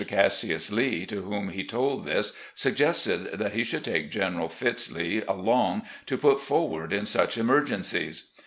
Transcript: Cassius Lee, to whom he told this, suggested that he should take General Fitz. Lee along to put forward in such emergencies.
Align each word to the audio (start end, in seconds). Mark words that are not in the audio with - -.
Cassius 0.03 0.71
Lee, 0.71 1.05
to 1.05 1.21
whom 1.21 1.49
he 1.49 1.63
told 1.63 2.05
this, 2.05 2.33
suggested 2.55 3.37
that 3.37 3.53
he 3.53 3.63
should 3.63 3.83
take 3.83 4.09
General 4.09 4.49
Fitz. 4.49 4.91
Lee 4.91 5.21
along 5.27 5.83
to 6.07 6.17
put 6.17 6.39
forward 6.39 6.91
in 6.91 7.05
such 7.05 7.37
emergencies. 7.37 8.31